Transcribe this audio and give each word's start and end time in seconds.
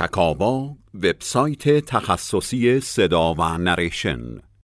چکاوا 0.00 0.76
وبسایت 0.94 1.68
تخصصی 1.68 2.80
صدا 2.80 3.34
و 3.34 3.58
نریشن. 3.58 4.20